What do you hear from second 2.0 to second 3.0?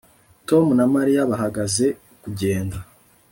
kugenda